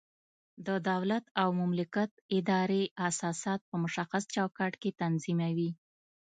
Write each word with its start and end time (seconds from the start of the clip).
د 0.67 0.69
دولت 0.89 1.25
او 1.41 1.49
مملکت 1.61 2.11
ادارې 2.37 2.83
اساسات 3.09 3.59
په 3.69 3.75
مشخص 3.83 4.23
چوکاټ 4.35 4.73
کې 4.81 4.91
تنظیموي. 5.01 5.71